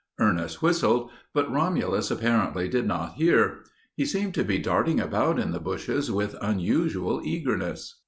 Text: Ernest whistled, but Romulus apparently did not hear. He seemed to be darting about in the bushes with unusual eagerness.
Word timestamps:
Ernest 0.19 0.63
whistled, 0.63 1.11
but 1.31 1.51
Romulus 1.51 2.09
apparently 2.09 2.67
did 2.67 2.87
not 2.87 3.13
hear. 3.13 3.59
He 3.95 4.03
seemed 4.03 4.33
to 4.33 4.43
be 4.43 4.57
darting 4.57 4.99
about 4.99 5.37
in 5.37 5.51
the 5.51 5.59
bushes 5.59 6.11
with 6.11 6.35
unusual 6.41 7.21
eagerness. 7.23 7.99